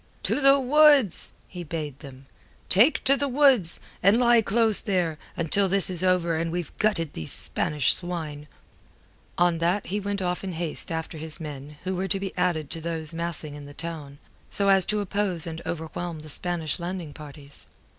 [0.23, 2.25] "To the woods!" he bade them.
[2.69, 7.13] "Take to the woods, and lie close there, until this is over, and we've gutted
[7.13, 8.47] these Spanish swine."
[9.37, 12.71] On that he went off in haste after his men, who were to be added
[12.71, 14.17] to those massing in the town,
[14.49, 17.67] so as to oppose and overwhelm the Spanish landing parties.